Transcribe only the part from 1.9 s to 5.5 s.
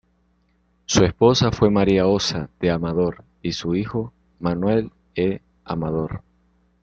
Ossa de Amador, y su hijo, Manuel E.